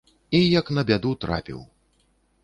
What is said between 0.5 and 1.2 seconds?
як на бяду,